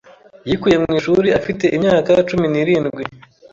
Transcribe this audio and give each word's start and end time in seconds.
Yikuye 0.47 0.75
mu 0.83 0.89
ishuri 0.99 1.27
afite 1.39 1.65
imyaka 1.77 2.11
cumi 2.29 2.45
nirindwi 2.49 3.03